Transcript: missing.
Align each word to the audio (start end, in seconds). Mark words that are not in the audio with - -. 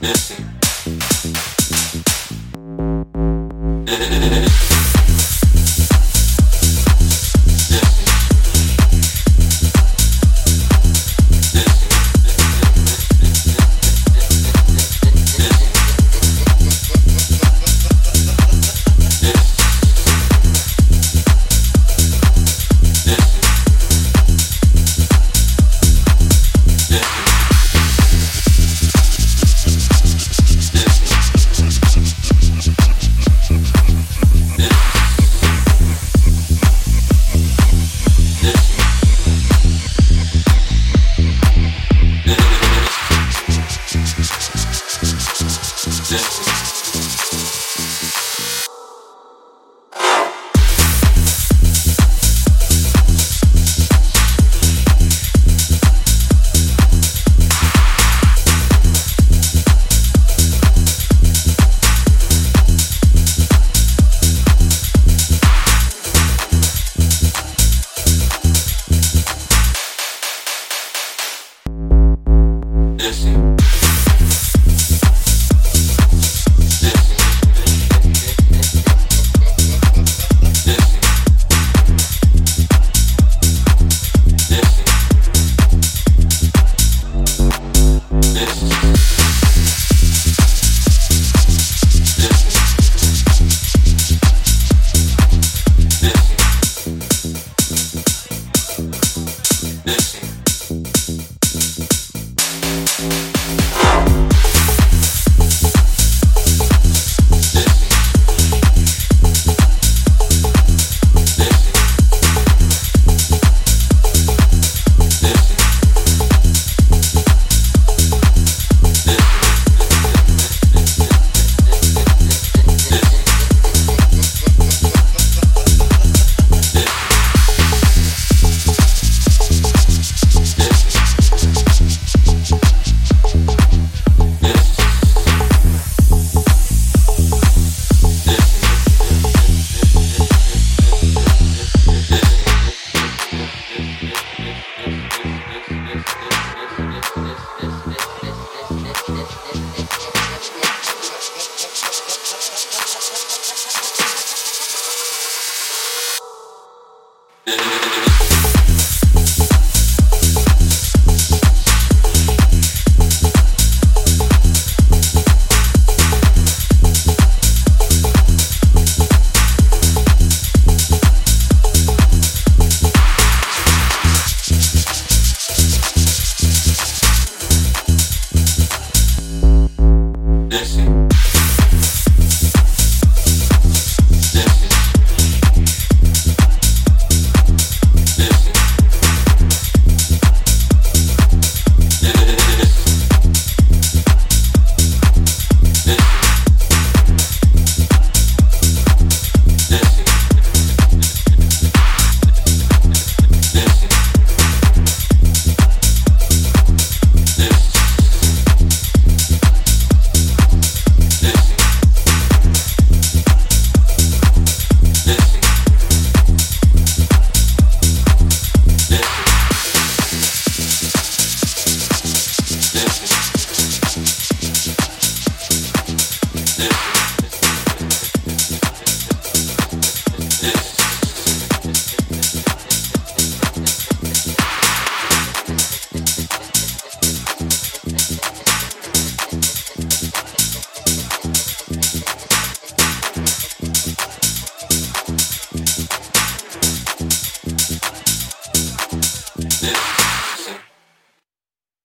missing. 0.00 0.49